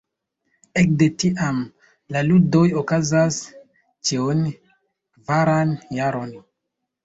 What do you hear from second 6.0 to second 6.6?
jaron.